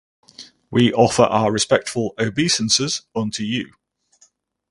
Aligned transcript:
We 0.71 0.91
offer 0.91 1.21
our 1.21 1.51
respectful 1.51 2.15
obeisances 2.17 3.03
unto 3.15 3.43
You. 3.43 3.75